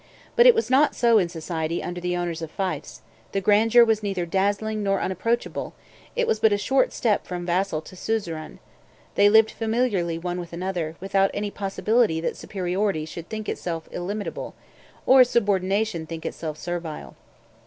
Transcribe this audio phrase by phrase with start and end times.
[0.35, 3.01] But it was not so in society under owners of fiefs:
[3.33, 5.75] the grandeur was neither dazzling nor unapproachable;
[6.15, 8.57] it was but a short step from vassal to suzerain;
[9.13, 14.55] they lived familiarly one with another, without any possibility that superiority should think itself illimitable,
[15.05, 17.15] or subordination think itself servile.